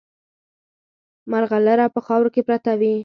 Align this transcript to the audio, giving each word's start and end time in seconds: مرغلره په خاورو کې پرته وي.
مرغلره 1.31 1.85
په 1.95 1.99
خاورو 2.07 2.33
کې 2.33 2.41
پرته 2.47 2.71
وي. 2.79 2.95